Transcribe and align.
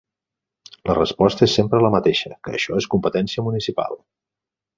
La 0.91 0.95
resposta 0.99 1.45
és 1.47 1.57
sempre 1.59 1.81
la 1.87 1.91
mateixa: 1.97 2.33
que 2.49 2.55
això 2.61 2.81
és 2.83 2.89
competència 2.95 3.45
municipal. 3.51 3.95